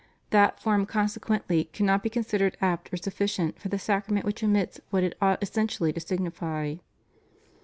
That 0.31 0.59
fonn 0.59 0.87
consequently 0.87 1.65
cannot 1.65 2.01
be 2.01 2.09
considered 2.09 2.57
apt 2.59 2.91
or 2.91 2.97
sufficient 2.97 3.59
for 3.59 3.69
the 3.69 3.77
sacrament 3.77 4.25
which 4.25 4.43
omits 4.43 4.81
what 4.89 5.03
it 5.03 5.15
ought 5.21 5.43
essentially 5.43 5.93
to 5.93 5.99
signify. 5.99 6.77